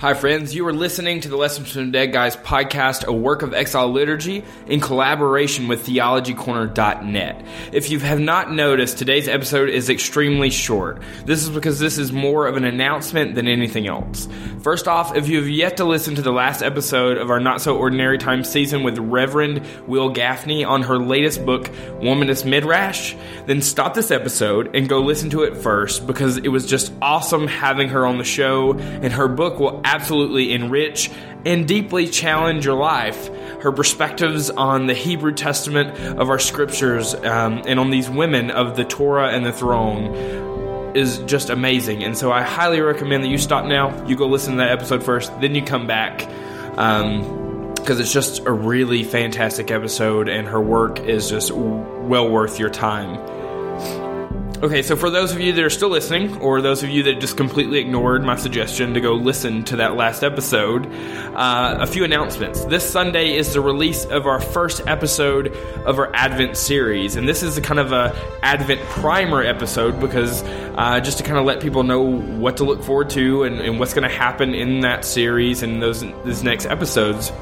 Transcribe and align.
Hi, 0.00 0.14
friends. 0.14 0.54
You 0.54 0.66
are 0.66 0.72
listening 0.72 1.20
to 1.20 1.28
the 1.28 1.36
Lessons 1.36 1.72
from 1.72 1.84
the 1.84 1.92
Dead 1.92 2.10
Guys 2.10 2.34
podcast, 2.34 3.04
a 3.04 3.12
work 3.12 3.42
of 3.42 3.52
exile 3.52 3.92
liturgy 3.92 4.42
in 4.66 4.80
collaboration 4.80 5.68
with 5.68 5.84
theologycorner.net. 5.84 7.44
If 7.70 7.90
you 7.90 7.98
have 7.98 8.18
not 8.18 8.50
noticed, 8.50 8.96
today's 8.96 9.28
episode 9.28 9.68
is 9.68 9.90
extremely 9.90 10.48
short. 10.48 11.02
This 11.26 11.42
is 11.42 11.50
because 11.50 11.78
this 11.78 11.98
is 11.98 12.12
more 12.12 12.46
of 12.46 12.56
an 12.56 12.64
announcement 12.64 13.34
than 13.34 13.46
anything 13.46 13.88
else. 13.88 14.26
First 14.62 14.88
off, 14.88 15.14
if 15.14 15.28
you 15.28 15.36
have 15.36 15.50
yet 15.50 15.76
to 15.76 15.84
listen 15.84 16.14
to 16.14 16.22
the 16.22 16.32
last 16.32 16.62
episode 16.62 17.18
of 17.18 17.28
our 17.28 17.38
Not 17.38 17.60
So 17.60 17.76
Ordinary 17.76 18.16
Time 18.16 18.42
season 18.42 18.82
with 18.82 18.98
Reverend 18.98 19.66
Wil 19.86 20.14
Gafney 20.14 20.66
on 20.66 20.82
her 20.84 20.98
latest 20.98 21.44
book, 21.44 21.64
Womanist 22.00 22.46
Midrash, 22.46 23.14
then 23.44 23.60
stop 23.60 23.92
this 23.92 24.10
episode 24.10 24.74
and 24.74 24.88
go 24.88 25.00
listen 25.00 25.28
to 25.28 25.42
it 25.42 25.58
first 25.58 26.06
because 26.06 26.38
it 26.38 26.48
was 26.48 26.64
just 26.64 26.90
awesome 27.02 27.46
having 27.46 27.90
her 27.90 28.06
on 28.06 28.16
the 28.16 28.24
show 28.24 28.72
and 28.78 29.12
her 29.12 29.28
book 29.28 29.60
will 29.60 29.82
absolutely 29.90 30.52
enrich 30.52 31.10
and 31.44 31.66
deeply 31.66 32.06
challenge 32.06 32.64
your 32.64 32.76
life. 32.76 33.28
Her 33.62 33.72
perspectives 33.72 34.50
on 34.50 34.86
the 34.86 34.94
Hebrew 34.94 35.32
Testament 35.32 35.90
of 36.18 36.30
our 36.30 36.38
scriptures 36.38 37.14
um, 37.14 37.62
and 37.66 37.80
on 37.80 37.90
these 37.90 38.08
women 38.08 38.50
of 38.50 38.76
the 38.76 38.84
Torah 38.84 39.30
and 39.30 39.44
the 39.44 39.52
throne 39.52 40.96
is 40.96 41.18
just 41.18 41.50
amazing. 41.50 42.04
And 42.04 42.16
so 42.16 42.32
I 42.32 42.42
highly 42.42 42.80
recommend 42.80 43.24
that 43.24 43.28
you 43.28 43.38
stop 43.38 43.64
now, 43.64 44.06
you 44.06 44.16
go 44.16 44.26
listen 44.26 44.52
to 44.52 44.58
that 44.58 44.70
episode 44.70 45.02
first, 45.02 45.38
then 45.40 45.54
you 45.54 45.62
come 45.62 45.86
back. 45.86 46.26
Um, 46.78 47.38
because 47.74 47.98
it's 47.98 48.12
just 48.12 48.44
a 48.46 48.52
really 48.52 49.04
fantastic 49.04 49.70
episode, 49.70 50.28
and 50.28 50.46
her 50.46 50.60
work 50.60 51.00
is 51.00 51.30
just 51.30 51.50
well 51.50 52.28
worth 52.28 52.58
your 52.58 52.68
time. 52.68 53.16
Okay, 54.62 54.82
so 54.82 54.94
for 54.94 55.08
those 55.08 55.32
of 55.32 55.40
you 55.40 55.54
that 55.54 55.64
are 55.64 55.70
still 55.70 55.88
listening, 55.88 56.36
or 56.36 56.60
those 56.60 56.82
of 56.82 56.90
you 56.90 57.02
that 57.04 57.18
just 57.18 57.38
completely 57.38 57.78
ignored 57.78 58.22
my 58.22 58.36
suggestion 58.36 58.92
to 58.92 59.00
go 59.00 59.14
listen 59.14 59.64
to 59.64 59.76
that 59.76 59.96
last 59.96 60.22
episode, 60.22 60.84
uh, 61.34 61.78
a 61.80 61.86
few 61.86 62.04
announcements. 62.04 62.66
This 62.66 62.84
Sunday 62.84 63.36
is 63.36 63.54
the 63.54 63.62
release 63.62 64.04
of 64.04 64.26
our 64.26 64.38
first 64.38 64.86
episode 64.86 65.46
of 65.86 65.98
our 65.98 66.14
Advent 66.14 66.58
series, 66.58 67.16
and 67.16 67.26
this 67.26 67.42
is 67.42 67.56
a 67.56 67.62
kind 67.62 67.80
of 67.80 67.92
a 67.92 68.14
Advent 68.42 68.82
primer 68.82 69.42
episode 69.42 69.98
because 69.98 70.42
uh, 70.76 71.00
just 71.00 71.16
to 71.16 71.24
kind 71.24 71.38
of 71.38 71.46
let 71.46 71.62
people 71.62 71.82
know 71.82 72.02
what 72.02 72.58
to 72.58 72.64
look 72.64 72.82
forward 72.82 73.08
to 73.10 73.44
and, 73.44 73.60
and 73.60 73.80
what's 73.80 73.94
going 73.94 74.06
to 74.06 74.14
happen 74.14 74.54
in 74.54 74.80
that 74.80 75.06
series 75.06 75.62
and 75.62 75.80
those 75.80 76.02
those 76.02 76.42
next 76.42 76.66
episodes. 76.66 77.32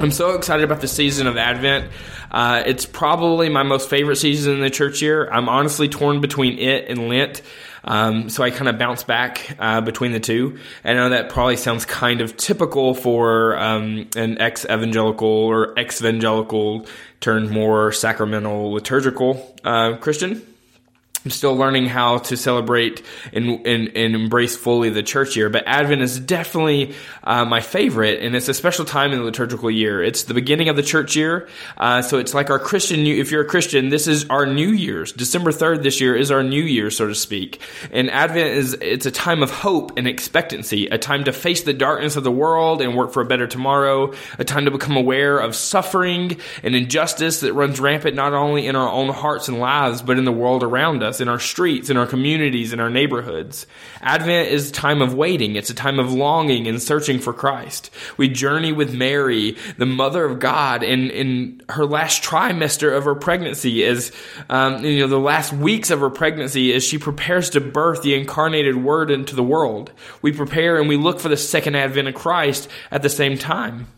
I'm 0.00 0.12
so 0.12 0.34
excited 0.34 0.62
about 0.62 0.80
the 0.80 0.86
season 0.86 1.26
of 1.26 1.36
Advent. 1.36 1.90
Uh, 2.30 2.62
it's 2.64 2.86
probably 2.86 3.48
my 3.48 3.64
most 3.64 3.90
favorite 3.90 4.16
season 4.16 4.54
in 4.54 4.60
the 4.60 4.70
church 4.70 5.02
year. 5.02 5.28
I'm 5.28 5.48
honestly 5.48 5.88
torn 5.88 6.20
between 6.20 6.58
it 6.58 6.88
and 6.88 7.08
Lent. 7.08 7.42
Um, 7.82 8.28
so 8.28 8.44
I 8.44 8.50
kind 8.50 8.68
of 8.68 8.78
bounce 8.78 9.02
back 9.02 9.56
uh, 9.58 9.80
between 9.80 10.12
the 10.12 10.20
two. 10.20 10.58
And 10.84 10.98
I 10.98 11.02
know 11.02 11.08
that 11.10 11.30
probably 11.30 11.56
sounds 11.56 11.84
kind 11.84 12.20
of 12.20 12.36
typical 12.36 12.94
for 12.94 13.58
um, 13.58 14.08
an 14.14 14.40
ex 14.40 14.64
evangelical 14.64 15.28
or 15.28 15.76
ex 15.76 16.00
evangelical 16.00 16.86
turned 17.20 17.50
more 17.50 17.90
sacramental 17.90 18.72
liturgical 18.72 19.56
uh, 19.64 19.96
Christian. 19.96 20.42
I'm 21.24 21.32
still 21.32 21.56
learning 21.56 21.86
how 21.86 22.18
to 22.18 22.36
celebrate 22.36 23.02
and, 23.32 23.66
and, 23.66 23.88
and, 23.96 24.14
embrace 24.14 24.56
fully 24.56 24.88
the 24.90 25.02
church 25.02 25.36
year, 25.36 25.50
but 25.50 25.64
Advent 25.66 26.00
is 26.00 26.18
definitely 26.18 26.94
uh, 27.24 27.44
my 27.44 27.60
favorite, 27.60 28.22
and 28.22 28.36
it's 28.36 28.48
a 28.48 28.54
special 28.54 28.84
time 28.84 29.12
in 29.12 29.18
the 29.18 29.24
liturgical 29.24 29.70
year. 29.70 30.02
It's 30.02 30.22
the 30.22 30.34
beginning 30.34 30.68
of 30.68 30.76
the 30.76 30.82
church 30.82 31.16
year, 31.16 31.48
uh, 31.76 32.02
so 32.02 32.18
it's 32.18 32.34
like 32.34 32.50
our 32.50 32.60
Christian. 32.60 33.04
If 33.04 33.32
you're 33.32 33.42
a 33.42 33.46
Christian, 33.46 33.88
this 33.88 34.06
is 34.06 34.26
our 34.30 34.46
New 34.46 34.68
Year's. 34.68 35.12
December 35.12 35.50
third 35.50 35.82
this 35.82 36.00
year 36.00 36.14
is 36.14 36.30
our 36.30 36.44
New 36.44 36.62
Year, 36.62 36.90
so 36.90 37.08
to 37.08 37.14
speak. 37.14 37.60
And 37.90 38.10
Advent 38.10 38.50
is 38.56 38.74
it's 38.80 39.06
a 39.06 39.10
time 39.10 39.42
of 39.42 39.50
hope 39.50 39.98
and 39.98 40.06
expectancy, 40.06 40.86
a 40.86 40.98
time 40.98 41.24
to 41.24 41.32
face 41.32 41.62
the 41.62 41.74
darkness 41.74 42.14
of 42.14 42.22
the 42.22 42.32
world 42.32 42.80
and 42.80 42.96
work 42.96 43.12
for 43.12 43.22
a 43.22 43.26
better 43.26 43.48
tomorrow, 43.48 44.14
a 44.38 44.44
time 44.44 44.66
to 44.66 44.70
become 44.70 44.96
aware 44.96 45.38
of 45.38 45.56
suffering 45.56 46.38
and 46.62 46.76
injustice 46.76 47.40
that 47.40 47.54
runs 47.54 47.80
rampant 47.80 48.14
not 48.14 48.34
only 48.34 48.68
in 48.68 48.76
our 48.76 48.88
own 48.88 49.08
hearts 49.08 49.48
and 49.48 49.58
lives, 49.58 50.00
but 50.00 50.16
in 50.16 50.24
the 50.24 50.32
world 50.32 50.62
around 50.62 51.02
us 51.02 51.07
us, 51.08 51.20
in 51.20 51.28
our 51.28 51.40
streets, 51.40 51.90
in 51.90 51.96
our 51.96 52.06
communities, 52.06 52.72
in 52.72 52.80
our 52.80 52.90
neighborhoods. 52.90 53.66
Advent 54.00 54.48
is 54.48 54.70
a 54.70 54.72
time 54.72 55.02
of 55.02 55.14
waiting. 55.14 55.56
It's 55.56 55.70
a 55.70 55.74
time 55.74 55.98
of 55.98 56.12
longing 56.12 56.68
and 56.68 56.80
searching 56.80 57.18
for 57.18 57.32
Christ. 57.32 57.90
We 58.16 58.28
journey 58.28 58.72
with 58.72 58.94
Mary, 58.94 59.56
the 59.76 59.86
mother 59.86 60.24
of 60.24 60.38
God, 60.38 60.82
in, 60.82 61.10
in 61.10 61.62
her 61.70 61.86
last 61.86 62.22
trimester 62.22 62.96
of 62.96 63.04
her 63.04 63.14
pregnancy, 63.14 63.84
as, 63.84 64.12
um, 64.48 64.84
you 64.84 65.00
know, 65.00 65.08
the 65.08 65.18
last 65.18 65.52
weeks 65.52 65.90
of 65.90 66.00
her 66.00 66.10
pregnancy, 66.10 66.72
as 66.74 66.84
she 66.84 66.98
prepares 66.98 67.50
to 67.50 67.60
birth 67.60 68.02
the 68.02 68.14
incarnated 68.14 68.76
Word 68.76 69.10
into 69.10 69.34
the 69.34 69.42
world. 69.42 69.92
We 70.22 70.32
prepare 70.32 70.78
and 70.78 70.88
we 70.88 70.96
look 70.96 71.18
for 71.18 71.28
the 71.28 71.36
second 71.36 71.74
advent 71.74 72.08
of 72.08 72.14
Christ 72.14 72.68
at 72.90 73.02
the 73.02 73.08
same 73.08 73.38
time 73.38 73.88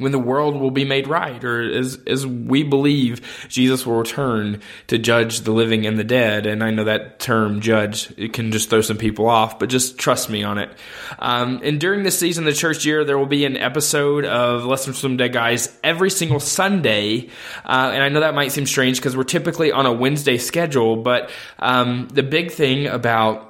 when 0.00 0.12
the 0.12 0.18
world 0.18 0.56
will 0.56 0.70
be 0.70 0.84
made 0.84 1.06
right, 1.06 1.42
or 1.44 1.60
as, 1.60 1.98
as 2.06 2.26
we 2.26 2.62
believe 2.62 3.46
Jesus 3.48 3.86
will 3.86 3.98
return 3.98 4.60
to 4.86 4.98
judge 4.98 5.42
the 5.42 5.52
living 5.52 5.86
and 5.86 5.98
the 5.98 6.04
dead. 6.04 6.46
And 6.46 6.64
I 6.64 6.70
know 6.70 6.84
that 6.84 7.20
term 7.20 7.60
judge, 7.60 8.12
it 8.16 8.32
can 8.32 8.50
just 8.50 8.70
throw 8.70 8.80
some 8.80 8.96
people 8.96 9.28
off, 9.28 9.58
but 9.58 9.68
just 9.68 9.98
trust 9.98 10.30
me 10.30 10.42
on 10.42 10.58
it. 10.58 10.70
Um, 11.18 11.60
and 11.62 11.78
during 11.78 12.02
this 12.02 12.18
season, 12.18 12.44
the 12.44 12.52
church 12.52 12.84
year, 12.84 13.04
there 13.04 13.18
will 13.18 13.26
be 13.26 13.44
an 13.44 13.56
episode 13.56 14.24
of 14.24 14.64
Lessons 14.64 15.00
from 15.00 15.16
Dead 15.16 15.32
Guys 15.32 15.78
every 15.84 16.10
single 16.10 16.40
Sunday. 16.40 17.28
Uh, 17.64 17.90
and 17.92 18.02
I 18.02 18.08
know 18.08 18.20
that 18.20 18.34
might 18.34 18.52
seem 18.52 18.66
strange 18.66 18.96
because 18.96 19.16
we're 19.16 19.24
typically 19.24 19.70
on 19.70 19.86
a 19.86 19.92
Wednesday 19.92 20.38
schedule, 20.38 20.96
but 20.96 21.30
um, 21.58 22.08
the 22.08 22.22
big 22.22 22.50
thing 22.50 22.86
about 22.86 23.46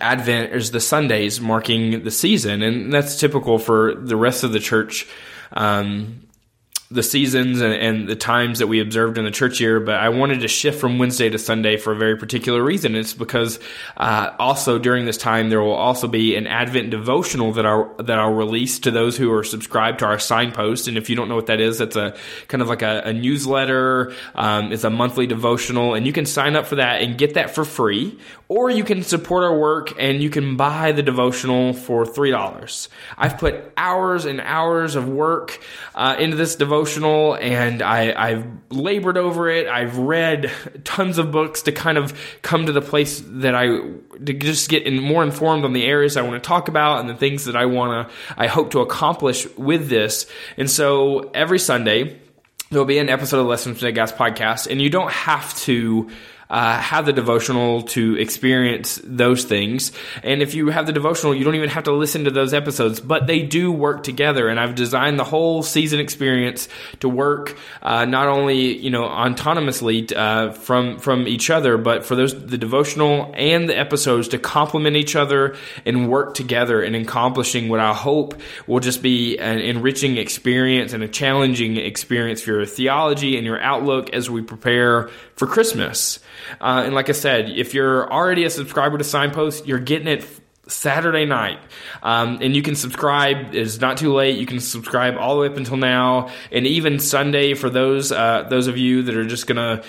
Advent 0.00 0.52
is 0.52 0.70
the 0.70 0.80
Sundays 0.80 1.40
marking 1.40 2.04
the 2.04 2.10
season, 2.12 2.62
and 2.62 2.92
that's 2.92 3.18
typical 3.18 3.58
for 3.58 3.94
the 3.96 4.16
rest 4.16 4.44
of 4.44 4.52
the 4.52 4.60
church 4.60 5.08
um, 5.52 6.20
the 6.92 7.04
seasons 7.04 7.60
and, 7.60 7.72
and, 7.72 8.08
the 8.08 8.16
times 8.16 8.58
that 8.58 8.66
we 8.66 8.80
observed 8.80 9.16
in 9.16 9.24
the 9.24 9.30
church 9.30 9.60
year, 9.60 9.78
but 9.78 9.94
I 9.94 10.08
wanted 10.08 10.40
to 10.40 10.48
shift 10.48 10.80
from 10.80 10.98
Wednesday 10.98 11.30
to 11.30 11.38
Sunday 11.38 11.76
for 11.76 11.92
a 11.92 11.96
very 11.96 12.16
particular 12.16 12.64
reason. 12.64 12.96
It's 12.96 13.12
because 13.12 13.60
uh, 13.96 14.30
also 14.40 14.76
during 14.76 15.04
this 15.04 15.16
time 15.16 15.50
there 15.50 15.60
will 15.60 15.72
also 15.72 16.08
be 16.08 16.34
an 16.34 16.48
Advent 16.48 16.90
devotional 16.90 17.52
that 17.52 17.64
I'll 17.64 17.94
that 17.98 18.18
I'll 18.18 18.32
release 18.32 18.80
to 18.80 18.90
those 18.90 19.16
who 19.16 19.32
are 19.32 19.44
subscribed 19.44 20.00
to 20.00 20.06
our 20.06 20.18
signpost. 20.18 20.88
And 20.88 20.98
if 20.98 21.08
you 21.08 21.14
don't 21.14 21.28
know 21.28 21.36
what 21.36 21.46
that 21.46 21.60
is, 21.60 21.78
that's 21.78 21.94
a 21.94 22.16
kind 22.48 22.60
of 22.60 22.68
like 22.68 22.82
a, 22.82 23.02
a 23.04 23.12
newsletter. 23.12 24.12
Um, 24.34 24.72
it's 24.72 24.82
a 24.82 24.90
monthly 24.90 25.28
devotional, 25.28 25.94
and 25.94 26.06
you 26.06 26.12
can 26.12 26.26
sign 26.26 26.56
up 26.56 26.66
for 26.66 26.76
that 26.76 27.02
and 27.02 27.16
get 27.16 27.34
that 27.34 27.54
for 27.54 27.64
free, 27.64 28.18
or 28.48 28.68
you 28.68 28.82
can 28.82 29.04
support 29.04 29.44
our 29.44 29.56
work 29.56 29.92
and 29.96 30.20
you 30.20 30.30
can 30.30 30.56
buy 30.56 30.90
the 30.90 31.04
devotional 31.04 31.72
for 31.72 32.04
three 32.04 32.32
dollars. 32.32 32.88
I've 33.16 33.38
put 33.38 33.72
hours 33.76 34.24
and 34.24 34.40
hours 34.40 34.96
of 34.96 35.08
work 35.08 35.60
uh, 35.94 36.16
into 36.18 36.36
this 36.36 36.56
devotional 36.56 36.79
devotional 36.80 37.34
and 37.34 37.82
I, 37.82 38.12
I've 38.16 38.46
labored 38.70 39.18
over 39.18 39.50
it. 39.50 39.66
I've 39.66 39.98
read 39.98 40.50
tons 40.84 41.18
of 41.18 41.30
books 41.30 41.62
to 41.62 41.72
kind 41.72 41.98
of 41.98 42.18
come 42.40 42.66
to 42.66 42.72
the 42.72 42.80
place 42.80 43.22
that 43.24 43.54
I 43.54 43.66
to 43.66 44.32
just 44.32 44.70
get 44.70 44.84
in 44.84 44.98
more 45.00 45.22
informed 45.22 45.64
on 45.64 45.74
the 45.74 45.84
areas 45.84 46.16
I 46.16 46.22
want 46.22 46.42
to 46.42 46.46
talk 46.46 46.68
about 46.68 47.00
and 47.00 47.08
the 47.08 47.14
things 47.14 47.44
that 47.44 47.56
I 47.56 47.66
want 47.66 48.08
to 48.08 48.14
I 48.36 48.46
hope 48.46 48.70
to 48.70 48.80
accomplish 48.80 49.46
with 49.56 49.88
this. 49.88 50.26
And 50.56 50.70
so 50.70 51.30
every 51.34 51.58
Sunday 51.58 52.18
there'll 52.70 52.86
be 52.86 52.98
an 52.98 53.10
episode 53.10 53.40
of 53.40 53.46
Lessons 53.46 53.78
from 53.78 53.86
the 53.86 53.92
Gas 53.92 54.12
podcast, 54.12 54.70
and 54.70 54.80
you 54.80 54.88
don't 54.88 55.12
have 55.12 55.54
to 55.58 56.08
uh, 56.50 56.78
have 56.78 57.06
the 57.06 57.12
devotional 57.12 57.82
to 57.82 58.16
experience 58.18 59.00
those 59.04 59.44
things. 59.44 59.92
And 60.24 60.42
if 60.42 60.54
you 60.54 60.68
have 60.70 60.86
the 60.86 60.92
devotional, 60.92 61.34
you 61.34 61.44
don't 61.44 61.54
even 61.54 61.68
have 61.68 61.84
to 61.84 61.92
listen 61.92 62.24
to 62.24 62.30
those 62.30 62.52
episodes, 62.52 63.00
but 63.00 63.28
they 63.28 63.42
do 63.42 63.70
work 63.70 64.02
together. 64.02 64.48
And 64.48 64.58
I've 64.58 64.74
designed 64.74 65.18
the 65.18 65.24
whole 65.24 65.62
season 65.62 66.00
experience 66.00 66.68
to 66.98 67.08
work 67.08 67.56
uh, 67.82 68.04
not 68.04 68.26
only 68.26 68.76
you 68.76 68.90
know 68.90 69.04
autonomously 69.04 70.12
uh, 70.14 70.52
from 70.52 70.98
from 70.98 71.28
each 71.28 71.50
other, 71.50 71.78
but 71.78 72.04
for 72.04 72.16
those 72.16 72.34
the 72.46 72.58
devotional 72.58 73.32
and 73.36 73.68
the 73.68 73.78
episodes 73.78 74.28
to 74.28 74.38
complement 74.38 74.96
each 74.96 75.14
other 75.14 75.56
and 75.86 76.10
work 76.10 76.34
together 76.34 76.82
in 76.82 76.94
accomplishing 76.96 77.68
what 77.68 77.78
I 77.80 77.94
hope 77.94 78.40
will 78.66 78.80
just 78.80 79.02
be 79.02 79.38
an 79.38 79.60
enriching 79.60 80.16
experience 80.16 80.92
and 80.92 81.04
a 81.04 81.08
challenging 81.08 81.76
experience 81.76 82.42
for 82.42 82.50
your 82.50 82.66
theology 82.66 83.36
and 83.36 83.46
your 83.46 83.60
outlook 83.60 84.10
as 84.10 84.28
we 84.28 84.42
prepare 84.42 85.08
for 85.36 85.46
Christmas. 85.46 86.18
Uh, 86.60 86.82
and 86.86 86.94
like 86.94 87.08
I 87.08 87.12
said, 87.12 87.50
if 87.50 87.74
you're 87.74 88.10
already 88.12 88.44
a 88.44 88.50
subscriber 88.50 88.98
to 88.98 89.04
Signpost, 89.04 89.66
you're 89.66 89.78
getting 89.78 90.08
it 90.08 90.24
Saturday 90.68 91.24
night. 91.26 91.58
Um, 92.02 92.38
and 92.40 92.54
you 92.54 92.62
can 92.62 92.76
subscribe. 92.76 93.54
It's 93.54 93.80
not 93.80 93.96
too 93.96 94.12
late. 94.12 94.38
You 94.38 94.46
can 94.46 94.60
subscribe 94.60 95.16
all 95.18 95.34
the 95.34 95.42
way 95.42 95.46
up 95.48 95.56
until 95.56 95.76
now, 95.76 96.30
and 96.50 96.66
even 96.66 96.98
Sunday 96.98 97.54
for 97.54 97.70
those 97.70 98.12
uh, 98.12 98.46
those 98.48 98.66
of 98.66 98.78
you 98.78 99.02
that 99.02 99.16
are 99.16 99.26
just 99.26 99.46
gonna 99.46 99.82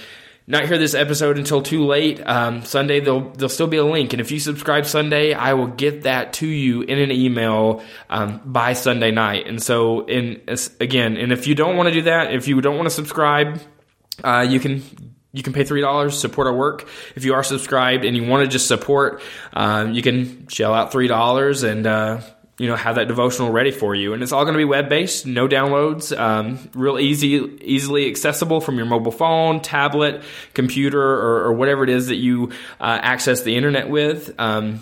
not 0.47 0.65
hear 0.65 0.77
this 0.77 0.93
episode 0.93 1.37
until 1.37 1.61
too 1.61 1.85
late. 1.85 2.21
Um, 2.25 2.63
Sunday 2.63 2.99
there'll 2.99 3.29
there'll 3.31 3.49
still 3.49 3.67
be 3.67 3.77
a 3.77 3.85
link, 3.85 4.13
and 4.13 4.21
if 4.21 4.31
you 4.31 4.39
subscribe 4.39 4.85
Sunday, 4.85 5.33
I 5.33 5.53
will 5.53 5.67
get 5.67 6.03
that 6.03 6.33
to 6.33 6.47
you 6.47 6.81
in 6.81 6.99
an 6.99 7.11
email 7.11 7.83
um, 8.09 8.41
by 8.45 8.73
Sunday 8.73 9.11
night. 9.11 9.47
And 9.47 9.61
so, 9.61 10.05
in 10.05 10.41
again, 10.79 11.17
and 11.17 11.31
if 11.31 11.47
you 11.47 11.55
don't 11.55 11.77
want 11.77 11.87
to 11.87 11.93
do 11.93 12.01
that, 12.03 12.33
if 12.33 12.47
you 12.47 12.59
don't 12.61 12.75
want 12.75 12.87
to 12.87 12.95
subscribe, 12.95 13.61
uh, 14.23 14.45
you 14.47 14.59
can 14.59 14.83
you 15.33 15.43
can 15.43 15.53
pay 15.53 15.63
three 15.63 15.81
dollars 15.81 16.19
support 16.19 16.47
our 16.47 16.53
work. 16.53 16.87
If 17.15 17.25
you 17.25 17.33
are 17.33 17.43
subscribed 17.43 18.05
and 18.05 18.15
you 18.15 18.25
want 18.25 18.43
to 18.43 18.49
just 18.49 18.67
support 18.67 19.21
um, 19.53 19.93
you 19.93 20.01
can 20.01 20.47
shell 20.47 20.73
out 20.73 20.91
three 20.91 21.07
dollars 21.07 21.63
and 21.63 21.87
uh, 21.87 22.21
you 22.57 22.67
know 22.67 22.75
have 22.75 22.95
that 22.95 23.07
devotional 23.07 23.51
ready 23.51 23.71
for 23.71 23.95
you. 23.95 24.13
And 24.13 24.21
it's 24.21 24.31
all 24.31 24.43
going 24.43 24.53
to 24.53 24.59
be 24.59 24.65
web 24.65 24.89
based 24.89 25.25
no 25.25 25.47
downloads 25.47 26.17
um, 26.17 26.59
real 26.73 26.99
easy 26.99 27.57
easily 27.61 28.09
accessible 28.09 28.61
from 28.61 28.77
your 28.77 28.85
mobile 28.85 29.11
phone 29.11 29.61
tablet 29.61 30.23
computer 30.53 31.01
or, 31.01 31.45
or 31.45 31.53
whatever 31.53 31.83
it 31.83 31.89
is 31.89 32.07
that 32.07 32.17
you 32.17 32.51
uh, 32.79 32.99
access 33.01 33.43
the 33.43 33.55
internet 33.55 33.89
with. 33.89 34.33
Um, 34.37 34.81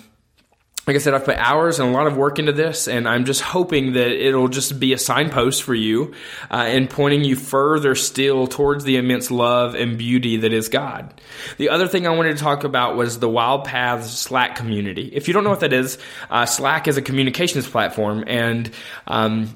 like 0.90 0.96
I 0.96 1.00
said, 1.02 1.14
I've 1.14 1.24
put 1.24 1.38
hours 1.38 1.80
and 1.80 1.88
a 1.88 1.92
lot 1.92 2.08
of 2.08 2.18
work 2.18 2.40
into 2.40 2.52
this, 2.52 2.88
and 2.88 3.08
I'm 3.08 3.26
just 3.26 3.42
hoping 3.42 3.94
that 3.94 4.10
it'll 4.10 4.48
just 4.48 4.80
be 4.80 4.92
a 4.92 4.98
signpost 4.98 5.62
for 5.62 5.76
you 5.76 6.16
uh, 6.50 6.56
and 6.56 6.90
pointing 6.90 7.24
you 7.24 7.36
further 7.36 7.94
still 7.94 8.48
towards 8.48 8.86
the 8.86 8.96
immense 8.96 9.30
love 9.30 9.76
and 9.76 10.00
beauty 10.00 10.38
that 10.38 10.52
is 10.52 10.68
God. 10.68 11.14
The 11.58 11.70
other 11.70 11.88
thing 11.88 12.08
I 12.08 12.10
wanted 12.10 12.38
to 12.38 12.44
talk 12.44 12.64
about 12.64 12.96
was 12.96 13.20
the 13.20 13.30
Wild 13.30 13.66
Paths 13.66 14.10
Slack 14.10 14.56
community. 14.56 15.12
If 15.14 15.28
you 15.28 15.34
don't 15.36 15.44
know 15.44 15.52
what 15.52 15.60
that 15.60 15.74
is, 15.74 16.00
uh, 16.32 16.48
Slack 16.48 16.88
is 16.88 16.98
a 16.98 17.04
communications 17.04 17.70
platform, 17.70 18.24
and 18.26 18.72
um, 19.06 19.54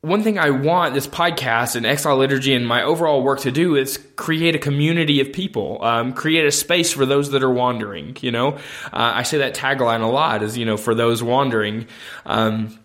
one 0.00 0.22
thing 0.22 0.38
I 0.38 0.50
want 0.50 0.94
this 0.94 1.08
podcast 1.08 1.74
and 1.74 1.84
Exile 1.84 2.16
Liturgy 2.16 2.54
and 2.54 2.66
my 2.66 2.82
overall 2.82 3.22
work 3.22 3.40
to 3.40 3.50
do 3.50 3.74
is 3.74 3.98
create 4.14 4.54
a 4.54 4.58
community 4.58 5.20
of 5.20 5.32
people, 5.32 5.82
um, 5.82 6.12
create 6.12 6.46
a 6.46 6.52
space 6.52 6.92
for 6.92 7.04
those 7.04 7.32
that 7.32 7.42
are 7.42 7.50
wandering. 7.50 8.16
You 8.20 8.30
know, 8.30 8.48
uh, 8.48 8.58
I 8.92 9.24
say 9.24 9.38
that 9.38 9.54
tagline 9.56 10.02
a 10.02 10.06
lot 10.06 10.42
is 10.42 10.56
you 10.56 10.64
know 10.64 10.76
for 10.76 10.94
those 10.94 11.22
wandering. 11.22 11.86
Um, 12.26 12.78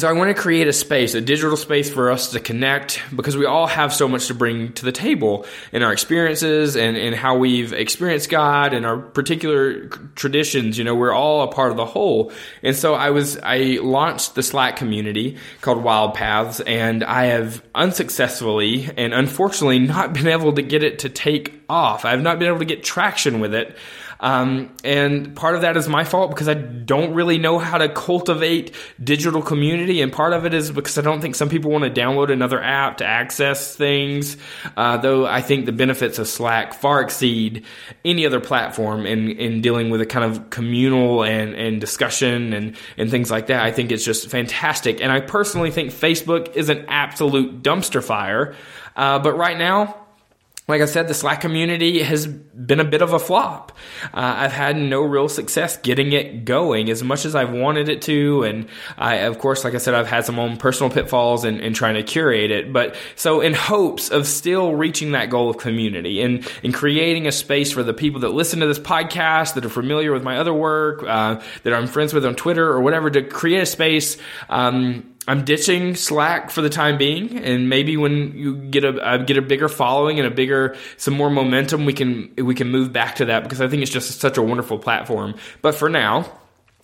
so 0.00 0.08
I 0.08 0.12
want 0.12 0.34
to 0.34 0.40
create 0.40 0.68
a 0.68 0.72
space, 0.72 1.14
a 1.14 1.20
digital 1.20 1.56
space 1.56 1.90
for 1.90 2.10
us 2.10 2.32
to 2.32 2.40
connect 2.40 3.02
because 3.14 3.36
we 3.36 3.46
all 3.46 3.66
have 3.66 3.92
so 3.92 4.08
much 4.08 4.26
to 4.26 4.34
bring 4.34 4.72
to 4.74 4.84
the 4.84 4.92
table 4.92 5.46
in 5.72 5.82
our 5.82 5.92
experiences 5.92 6.76
and, 6.76 6.96
and 6.96 7.14
how 7.14 7.36
we've 7.36 7.72
experienced 7.72 8.28
God 8.28 8.74
and 8.74 8.84
our 8.84 8.98
particular 8.98 9.88
traditions. 10.14 10.78
You 10.78 10.84
know, 10.84 10.94
we're 10.94 11.12
all 11.12 11.42
a 11.42 11.48
part 11.48 11.70
of 11.70 11.76
the 11.76 11.86
whole. 11.86 12.32
And 12.62 12.76
so 12.76 12.94
I 12.94 13.10
was, 13.10 13.38
I 13.42 13.78
launched 13.80 14.34
the 14.34 14.42
Slack 14.42 14.76
community 14.76 15.36
called 15.60 15.82
Wild 15.82 16.14
Paths 16.14 16.60
and 16.60 17.02
I 17.04 17.26
have 17.26 17.62
unsuccessfully 17.74 18.90
and 18.96 19.14
unfortunately 19.14 19.78
not 19.78 20.12
been 20.18 20.28
able 20.28 20.52
to 20.54 20.62
get 20.62 20.82
it 20.82 21.00
to 21.00 21.08
take 21.08 21.62
off. 21.68 22.04
I've 22.04 22.22
not 22.22 22.38
been 22.38 22.48
able 22.48 22.58
to 22.58 22.64
get 22.64 22.82
traction 22.82 23.40
with 23.40 23.54
it. 23.54 23.76
Um, 24.20 24.74
and 24.82 25.36
part 25.36 25.54
of 25.54 25.60
that 25.60 25.76
is 25.76 25.88
my 25.88 26.04
fault 26.04 26.30
because 26.30 26.48
I 26.48 26.54
don't 26.54 27.14
really 27.14 27.38
know 27.38 27.58
how 27.58 27.78
to 27.78 27.88
cultivate 27.88 28.74
digital 29.02 29.42
community. 29.42 30.02
And 30.02 30.12
part 30.12 30.32
of 30.32 30.44
it 30.44 30.54
is 30.54 30.70
because 30.70 30.98
I 30.98 31.02
don't 31.02 31.20
think 31.20 31.34
some 31.34 31.48
people 31.48 31.70
want 31.70 31.84
to 31.84 32.00
download 32.00 32.32
another 32.32 32.60
app 32.60 32.98
to 32.98 33.06
access 33.06 33.76
things. 33.76 34.36
Uh, 34.76 34.96
though 34.96 35.26
I 35.26 35.40
think 35.40 35.66
the 35.66 35.72
benefits 35.72 36.18
of 36.18 36.26
Slack 36.26 36.74
far 36.74 37.00
exceed 37.00 37.64
any 38.04 38.26
other 38.26 38.40
platform 38.40 39.06
in, 39.06 39.30
in 39.30 39.60
dealing 39.60 39.90
with 39.90 40.00
a 40.00 40.06
kind 40.06 40.24
of 40.24 40.50
communal 40.50 41.22
and, 41.22 41.54
and 41.54 41.80
discussion 41.80 42.52
and, 42.52 42.76
and 42.96 43.10
things 43.10 43.30
like 43.30 43.46
that. 43.46 43.62
I 43.62 43.70
think 43.70 43.92
it's 43.92 44.04
just 44.04 44.28
fantastic. 44.28 45.00
And 45.00 45.12
I 45.12 45.20
personally 45.20 45.70
think 45.70 45.90
Facebook 45.90 46.56
is 46.56 46.68
an 46.68 46.86
absolute 46.88 47.62
dumpster 47.62 48.02
fire. 48.02 48.54
Uh, 48.96 49.20
but 49.20 49.36
right 49.36 49.56
now, 49.56 50.07
like 50.68 50.82
I 50.82 50.84
said, 50.84 51.08
the 51.08 51.14
Slack 51.14 51.40
community 51.40 52.02
has 52.02 52.26
been 52.26 52.78
a 52.78 52.84
bit 52.84 53.00
of 53.00 53.14
a 53.14 53.18
flop. 53.18 53.72
Uh, 54.12 54.34
I've 54.36 54.52
had 54.52 54.76
no 54.76 55.00
real 55.00 55.26
success 55.26 55.78
getting 55.78 56.12
it 56.12 56.44
going 56.44 56.90
as 56.90 57.02
much 57.02 57.24
as 57.24 57.34
I've 57.34 57.52
wanted 57.52 57.88
it 57.88 58.02
to. 58.02 58.42
And 58.42 58.68
I, 58.98 59.14
of 59.14 59.38
course, 59.38 59.64
like 59.64 59.74
I 59.74 59.78
said, 59.78 59.94
I've 59.94 60.06
had 60.06 60.26
some 60.26 60.38
own 60.38 60.58
personal 60.58 60.90
pitfalls 60.90 61.46
in, 61.46 61.60
in 61.60 61.72
trying 61.72 61.94
to 61.94 62.02
curate 62.02 62.50
it. 62.50 62.70
But 62.70 62.96
so 63.16 63.40
in 63.40 63.54
hopes 63.54 64.10
of 64.10 64.26
still 64.26 64.74
reaching 64.74 65.12
that 65.12 65.30
goal 65.30 65.48
of 65.48 65.56
community 65.56 66.20
and, 66.20 66.46
and 66.62 66.74
creating 66.74 67.26
a 67.26 67.32
space 67.32 67.72
for 67.72 67.82
the 67.82 67.94
people 67.94 68.20
that 68.20 68.30
listen 68.30 68.60
to 68.60 68.66
this 68.66 68.78
podcast, 68.78 69.54
that 69.54 69.64
are 69.64 69.70
familiar 69.70 70.12
with 70.12 70.22
my 70.22 70.36
other 70.36 70.52
work, 70.52 71.02
uh, 71.02 71.40
that 71.62 71.72
I'm 71.72 71.86
friends 71.86 72.12
with 72.12 72.26
on 72.26 72.34
Twitter 72.34 72.68
or 72.68 72.82
whatever, 72.82 73.08
to 73.08 73.22
create 73.22 73.62
a 73.62 73.66
space, 73.66 74.18
um, 74.50 75.07
I'm 75.28 75.44
ditching 75.44 75.94
Slack 75.94 76.50
for 76.50 76.62
the 76.62 76.70
time 76.70 76.96
being, 76.96 77.38
and 77.38 77.68
maybe 77.68 77.98
when 77.98 78.32
you 78.34 78.56
get 78.56 78.82
a 78.82 78.96
uh, 78.98 79.18
get 79.18 79.36
a 79.36 79.42
bigger 79.42 79.68
following 79.68 80.18
and 80.18 80.26
a 80.26 80.30
bigger 80.30 80.74
some 80.96 81.12
more 81.12 81.28
momentum, 81.28 81.84
we 81.84 81.92
can 81.92 82.32
we 82.38 82.54
can 82.54 82.70
move 82.70 82.94
back 82.94 83.16
to 83.16 83.26
that 83.26 83.42
because 83.42 83.60
I 83.60 83.68
think 83.68 83.82
it's 83.82 83.90
just 83.90 84.20
such 84.20 84.38
a 84.38 84.42
wonderful 84.42 84.78
platform. 84.78 85.34
But 85.60 85.74
for 85.74 85.90
now, 85.90 86.32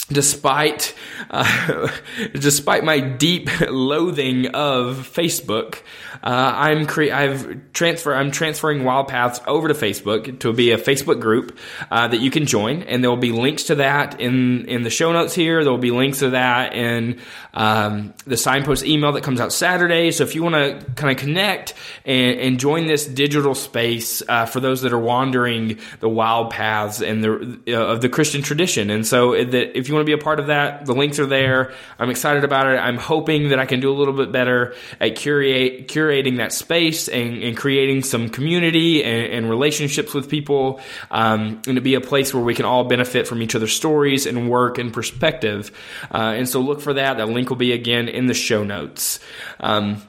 despite 0.09 0.95
uh, 1.31 1.89
despite 2.33 2.85
my 2.85 3.01
deep 3.01 3.49
loathing 3.69 4.49
of 4.49 5.11
Facebook, 5.13 5.77
uh, 6.23 6.53
I'm 6.57 6.87
cre- 6.87 7.13
I've 7.13 7.73
transfer 7.73 8.15
I'm 8.15 8.31
transferring 8.31 8.85
Wild 8.85 9.09
Paths 9.09 9.41
over 9.47 9.69
to 9.69 9.75
Facebook 9.75 10.41
to 10.41 10.53
be 10.53 10.73
a 10.73 10.79
Facebook 10.79 11.21
group 11.21 11.59
uh, 11.91 12.09
that 12.09 12.21
you 12.21 12.31
can 12.31 12.47
join, 12.47 12.83
and 12.83 13.03
there 13.03 13.11
will 13.11 13.17
be 13.17 13.33
links 13.33 13.65
to 13.65 13.77
that 13.77 14.21
in 14.21 14.67
in 14.67 14.83
the 14.83 14.91
show 14.91 15.13
notes 15.13 15.35
here. 15.35 15.63
There 15.63 15.73
will 15.73 15.79
be 15.79 15.91
links 15.91 16.21
to 16.21 16.31
that 16.31 16.75
in 16.75 17.21
um, 17.55 18.15
the 18.27 18.37
signpost 18.37 18.85
email 18.85 19.13
that 19.13 19.23
comes 19.23 19.41
out 19.41 19.53
Saturday. 19.53 20.11
So 20.11 20.25
if 20.25 20.35
you 20.35 20.43
want 20.43 20.55
to 20.55 20.93
kind 20.95 21.13
of 21.13 21.19
connect 21.19 21.75
and, 22.05 22.41
and, 22.41 22.59
join 22.59 22.87
this 22.87 23.07
digital 23.07 23.55
space 23.55 24.23
uh, 24.29 24.47
for 24.47 24.61
those 24.61 24.83
that 24.83 24.93
are 24.93 24.99
wandering 24.99 25.79
the 26.01 26.09
wild 26.09 26.51
paths 26.51 27.01
and 27.01 27.23
the 27.23 27.61
uh, 27.69 27.93
of 27.93 28.01
the 28.01 28.09
Christian 28.09 28.43
tradition, 28.43 28.91
and 28.91 29.07
so 29.07 29.33
that 29.33 29.77
if 29.85 29.89
you 29.89 29.95
want 29.95 30.07
to 30.07 30.17
be 30.17 30.19
a 30.19 30.25
part 30.25 30.41
of 30.41 30.47
that, 30.47 30.87
the 30.87 30.95
links 30.95 31.19
are 31.19 31.27
there. 31.27 31.75
I'm 31.99 32.09
excited 32.09 32.43
about 32.43 32.67
it. 32.69 32.79
I'm 32.79 32.97
hoping 32.97 33.51
that 33.51 33.59
I 33.59 33.67
can 33.67 33.81
do 33.81 33.93
a 33.93 33.97
little 33.97 34.15
bit 34.15 34.33
better 34.33 34.75
at 34.99 35.15
curate, 35.15 35.89
curating 35.89 36.39
that 36.39 36.55
space 36.55 37.07
and, 37.07 37.43
and 37.43 37.55
creating 37.55 38.03
some 38.03 38.31
community 38.31 39.05
and, 39.05 39.31
and 39.31 39.51
relationships 39.51 40.15
with 40.15 40.31
people, 40.31 40.81
um, 41.11 41.61
and 41.67 41.77
to 41.77 41.83
be 41.83 41.97
a 41.97 42.01
place 42.01 42.33
where 42.33 42.43
we 42.43 42.55
can 42.55 42.65
all 42.65 42.85
benefit 42.85 43.29
from 43.29 43.43
each 43.43 43.55
other's 43.55 43.75
stories 43.75 44.25
and 44.25 44.49
work 44.49 44.79
and 44.79 44.91
perspective. 44.91 45.71
Uh, 46.11 46.33
and 46.35 46.49
so 46.49 46.61
look 46.61 46.81
for 46.81 46.95
that. 46.95 47.19
That 47.19 47.29
link 47.29 47.51
will 47.51 47.57
be 47.57 47.73
again 47.73 48.09
in 48.09 48.27
the 48.27 48.33
show 48.33 48.65
notes. 48.65 49.21
Um, 49.61 50.01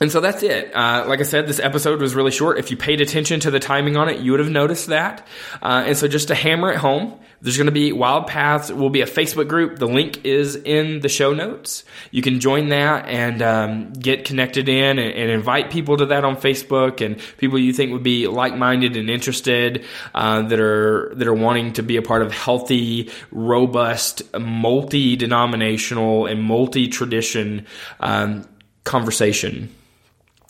and 0.00 0.10
so 0.10 0.20
that's 0.20 0.42
it. 0.42 0.74
Uh, 0.74 1.04
like 1.06 1.20
I 1.20 1.22
said, 1.22 1.46
this 1.46 1.60
episode 1.60 2.00
was 2.00 2.14
really 2.14 2.32
short. 2.32 2.58
If 2.58 2.70
you 2.70 2.76
paid 2.76 3.00
attention 3.00 3.38
to 3.40 3.50
the 3.50 3.60
timing 3.60 3.96
on 3.96 4.08
it, 4.08 4.20
you 4.20 4.32
would 4.32 4.40
have 4.40 4.50
noticed 4.50 4.88
that. 4.88 5.26
Uh, 5.62 5.84
and 5.86 5.96
so 5.96 6.08
just 6.08 6.28
to 6.28 6.34
hammer 6.34 6.72
it 6.72 6.78
home, 6.78 7.18
there's 7.40 7.56
going 7.56 7.66
to 7.66 7.72
be 7.72 7.92
Wild 7.92 8.26
Paths 8.26 8.72
will 8.72 8.90
be 8.90 9.02
a 9.02 9.06
Facebook 9.06 9.48
group. 9.48 9.78
The 9.78 9.86
link 9.86 10.24
is 10.24 10.56
in 10.56 11.00
the 11.00 11.08
show 11.08 11.34
notes. 11.34 11.84
You 12.10 12.22
can 12.22 12.40
join 12.40 12.70
that 12.70 13.06
and 13.06 13.42
um, 13.42 13.92
get 13.92 14.24
connected 14.24 14.68
in 14.68 14.98
and, 14.98 15.12
and, 15.12 15.30
invite 15.30 15.70
people 15.70 15.98
to 15.98 16.06
that 16.06 16.24
on 16.24 16.36
Facebook 16.36 17.04
and 17.04 17.20
people 17.36 17.58
you 17.58 17.74
think 17.74 17.92
would 17.92 18.02
be 18.02 18.28
like-minded 18.28 18.96
and 18.96 19.10
interested 19.10 19.84
uh, 20.14 20.42
that 20.42 20.58
are 20.58 21.12
that 21.16 21.28
are 21.28 21.34
wanting 21.34 21.74
to 21.74 21.82
be 21.82 21.98
a 21.98 22.02
part 22.02 22.22
of 22.22 22.32
healthy, 22.32 23.10
robust, 23.30 24.22
multi-denominational 24.38 26.24
and 26.26 26.42
multi-tradition 26.42 27.66
um, 28.00 28.48
conversation. 28.84 29.68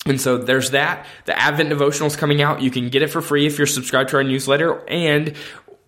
And 0.06 0.20
so 0.20 0.36
there's 0.36 0.72
that. 0.72 1.06
The 1.24 1.38
Advent 1.38 1.70
devotional 1.70 2.08
is 2.08 2.16
coming 2.16 2.42
out. 2.42 2.60
You 2.60 2.70
can 2.70 2.90
get 2.90 3.00
it 3.00 3.08
for 3.08 3.22
free 3.22 3.46
if 3.46 3.56
you're 3.56 3.66
subscribed 3.66 4.10
to 4.10 4.16
our 4.16 4.24
newsletter. 4.24 4.86
And 4.88 5.34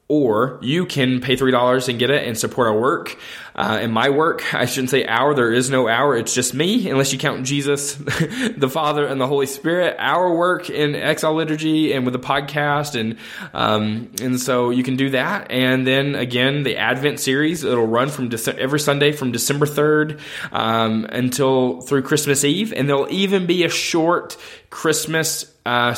or 0.09 0.61
you 0.63 0.87
can 0.87 1.21
pay 1.21 1.37
$3 1.37 1.89
and 1.89 1.99
get 1.99 2.11
it 2.11 2.27
and 2.27 2.39
support 2.39 2.69
our 2.69 2.79
work. 2.79 3.19
Uh, 3.57 3.79
and 3.81 3.93
my 3.93 4.09
work, 4.09 4.55
I 4.55 4.67
shouldn't 4.67 4.91
say 4.91 5.05
our, 5.05 5.35
there 5.35 5.53
is 5.53 5.69
no 5.69 5.89
our, 5.89 6.17
it's 6.17 6.33
just 6.33 6.55
me, 6.55 6.89
unless 6.89 7.13
you 7.13 7.19
count 7.19 7.45
Jesus, 7.45 7.95
the 8.57 8.69
Father, 8.71 9.05
and 9.05 9.21
the 9.21 9.27
Holy 9.27 9.47
Spirit. 9.47 9.97
Our 9.99 10.37
work 10.37 10.71
in 10.71 10.95
Exile 10.95 11.35
Liturgy 11.35 11.93
and 11.93 12.05
with 12.05 12.13
the 12.13 12.21
podcast. 12.21 12.99
And, 12.99 13.17
um, 13.53 14.13
and 14.21 14.41
so 14.41 14.71
you 14.71 14.85
can 14.85 14.95
do 14.95 15.11
that. 15.11 15.51
And 15.51 15.85
then 15.85 16.15
again, 16.15 16.63
the 16.63 16.77
Advent 16.77 17.19
series, 17.19 17.65
it'll 17.65 17.87
run 17.87 18.09
from 18.09 18.31
Dece- 18.31 18.59
every 18.59 18.79
Sunday 18.79 19.11
from 19.11 19.33
December 19.33 19.67
3rd 19.67 20.21
um, 20.53 21.05
until 21.07 21.81
through 21.81 22.03
Christmas 22.03 22.45
Eve. 22.45 22.73
And 22.73 22.89
there'll 22.89 23.11
even 23.11 23.47
be 23.47 23.65
a 23.65 23.71
short 23.71 24.37
Christmas 24.71 25.53
uh, 25.65 25.97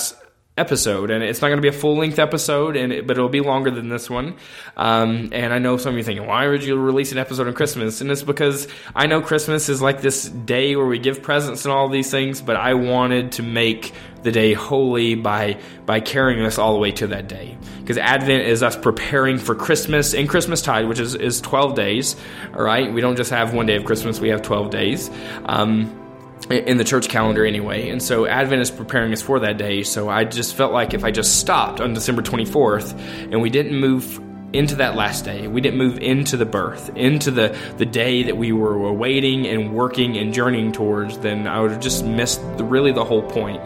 episode, 0.58 1.10
and 1.10 1.22
it's 1.24 1.40
not 1.40 1.48
going 1.48 1.58
to 1.58 1.62
be 1.62 1.68
a 1.68 1.80
full 1.80 1.96
length 1.96 2.18
episode, 2.18 2.76
and 2.76 2.92
it, 2.92 3.06
but 3.06 3.16
it'll 3.16 3.28
be 3.28 3.40
longer 3.40 3.70
than 3.70 3.88
this 3.88 4.10
one. 4.10 4.36
Um, 4.76 5.30
and 5.32 5.52
I 5.52 5.58
know 5.58 5.76
some 5.76 5.90
of 5.90 5.94
you 5.94 6.00
are 6.00 6.04
thinking, 6.04 6.26
why 6.26 6.46
would 6.48 6.62
you 6.62 6.76
release 6.76 7.12
an 7.12 7.18
episode 7.18 7.46
on 7.46 7.54
Christmas? 7.54 8.00
And 8.00 8.10
it's 8.10 8.22
because 8.22 8.68
I 8.94 9.06
know 9.06 9.20
Christmas 9.22 9.68
is 9.68 9.80
like 9.80 10.00
this 10.00 10.28
day 10.28 10.76
where 10.76 10.86
we 10.86 10.98
give 10.98 11.22
presents 11.22 11.64
and 11.64 11.72
all 11.72 11.88
these 11.88 12.10
things, 12.10 12.40
but 12.40 12.56
I 12.56 12.74
wanted 12.74 13.32
to 13.32 13.42
make 13.42 13.92
the 14.22 14.32
day 14.32 14.52
holy 14.52 15.14
by 15.14 15.60
by 15.86 16.00
carrying 16.00 16.44
us 16.44 16.58
all 16.58 16.72
the 16.72 16.78
way 16.78 16.90
to 16.92 17.06
that 17.08 17.28
day. 17.28 17.56
Because 17.80 17.98
Advent 17.98 18.44
is 18.44 18.62
us 18.62 18.76
preparing 18.76 19.38
for 19.38 19.54
Christmas 19.54 20.12
and 20.12 20.28
Christmas 20.28 20.60
tide, 20.60 20.88
which 20.88 20.98
is 20.98 21.14
is 21.14 21.40
twelve 21.40 21.74
days. 21.74 22.16
All 22.54 22.62
right, 22.62 22.92
we 22.92 23.00
don't 23.00 23.16
just 23.16 23.30
have 23.30 23.54
one 23.54 23.66
day 23.66 23.76
of 23.76 23.84
Christmas; 23.84 24.20
we 24.20 24.28
have 24.28 24.42
twelve 24.42 24.70
days. 24.70 25.10
Um, 25.46 26.07
in 26.50 26.76
the 26.76 26.84
church 26.84 27.08
calendar 27.08 27.44
anyway. 27.44 27.88
And 27.90 28.02
so 28.02 28.26
Advent 28.26 28.62
is 28.62 28.70
preparing 28.70 29.12
us 29.12 29.20
for 29.20 29.40
that 29.40 29.58
day. 29.58 29.82
So 29.82 30.08
I 30.08 30.24
just 30.24 30.54
felt 30.54 30.72
like 30.72 30.94
if 30.94 31.04
I 31.04 31.10
just 31.10 31.38
stopped 31.38 31.80
on 31.80 31.94
December 31.94 32.22
24th 32.22 32.98
and 33.32 33.40
we 33.42 33.50
didn't 33.50 33.78
move 33.78 34.20
into 34.52 34.76
that 34.76 34.96
last 34.96 35.24
day. 35.24 35.46
We 35.46 35.60
didn't 35.60 35.78
move 35.78 35.98
into 35.98 36.36
the 36.36 36.46
birth, 36.46 36.90
into 36.96 37.30
the, 37.30 37.56
the 37.76 37.84
day 37.84 38.22
that 38.24 38.36
we 38.36 38.52
were 38.52 38.74
awaiting 38.86 39.46
and 39.46 39.74
working 39.74 40.16
and 40.16 40.32
journeying 40.32 40.72
towards, 40.72 41.18
then 41.18 41.46
I 41.46 41.60
would 41.60 41.70
have 41.70 41.80
just 41.80 42.04
missed 42.04 42.40
the, 42.56 42.64
really 42.64 42.92
the 42.92 43.04
whole 43.04 43.22
point. 43.22 43.60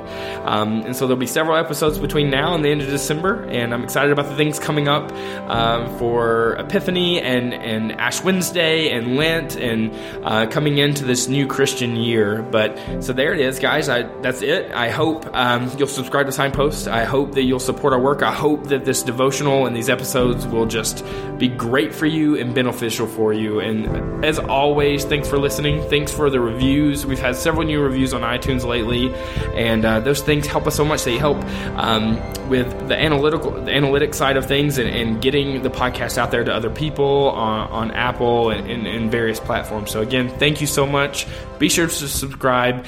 Um, 0.44 0.80
and 0.80 0.96
so 0.96 1.06
there'll 1.06 1.20
be 1.20 1.26
several 1.26 1.56
episodes 1.56 1.98
between 1.98 2.30
now 2.30 2.54
and 2.54 2.64
the 2.64 2.70
end 2.70 2.82
of 2.82 2.88
December, 2.88 3.44
and 3.44 3.72
I'm 3.72 3.84
excited 3.84 4.10
about 4.10 4.26
the 4.26 4.34
things 4.34 4.58
coming 4.58 4.88
up 4.88 5.12
um, 5.48 5.96
for 5.98 6.56
Epiphany 6.56 7.20
and, 7.20 7.54
and 7.54 7.92
Ash 7.92 8.22
Wednesday 8.24 8.90
and 8.90 9.16
Lent 9.16 9.56
and 9.56 9.94
uh, 10.24 10.46
coming 10.46 10.78
into 10.78 11.04
this 11.04 11.28
new 11.28 11.46
Christian 11.46 11.94
year. 11.94 12.42
But 12.42 12.76
so 13.04 13.12
there 13.12 13.32
it 13.32 13.40
is, 13.40 13.60
guys. 13.60 13.88
I, 13.88 14.02
that's 14.20 14.42
it. 14.42 14.72
I 14.72 14.90
hope 14.90 15.26
um, 15.32 15.70
you'll 15.78 15.86
subscribe 15.86 16.26
to 16.26 16.32
Signpost. 16.32 16.88
I 16.88 17.04
hope 17.04 17.34
that 17.34 17.42
you'll 17.42 17.60
support 17.60 17.92
our 17.92 18.00
work. 18.00 18.22
I 18.22 18.32
hope 18.32 18.64
that 18.68 18.84
this 18.84 19.04
devotional 19.04 19.66
and 19.66 19.76
these 19.76 19.88
episodes 19.88 20.44
will 20.44 20.71
just 20.72 21.04
be 21.38 21.48
great 21.48 21.94
for 21.94 22.06
you 22.06 22.36
and 22.36 22.54
beneficial 22.54 23.06
for 23.06 23.32
you. 23.32 23.60
And 23.60 24.24
as 24.24 24.38
always, 24.38 25.04
thanks 25.04 25.28
for 25.28 25.38
listening. 25.38 25.82
Thanks 25.88 26.12
for 26.12 26.30
the 26.30 26.40
reviews. 26.40 27.04
We've 27.04 27.18
had 27.18 27.36
several 27.36 27.66
new 27.66 27.80
reviews 27.80 28.14
on 28.14 28.22
iTunes 28.22 28.64
lately, 28.64 29.14
and 29.54 29.84
uh, 29.84 30.00
those 30.00 30.22
things 30.22 30.46
help 30.46 30.66
us 30.66 30.74
so 30.74 30.84
much. 30.84 31.04
They 31.04 31.18
help 31.18 31.36
um, 31.76 32.16
with 32.48 32.88
the 32.88 32.96
analytical, 32.96 33.50
the 33.50 33.72
analytic 33.72 34.14
side 34.14 34.36
of 34.36 34.46
things, 34.46 34.78
and, 34.78 34.88
and, 34.88 35.22
getting 35.22 35.62
the 35.62 35.70
podcast 35.70 36.18
out 36.18 36.30
there 36.30 36.42
to 36.42 36.52
other 36.52 36.70
people 36.70 37.30
on, 37.30 37.68
on 37.68 37.90
Apple 37.92 38.50
and, 38.50 38.68
and, 38.68 38.86
and 38.86 39.10
various 39.10 39.38
platforms. 39.38 39.90
So 39.90 40.00
again, 40.00 40.28
thank 40.38 40.60
you 40.60 40.66
so 40.66 40.86
much. 40.86 41.26
Be 41.58 41.68
sure 41.68 41.86
to 41.86 42.08
subscribe, 42.08 42.86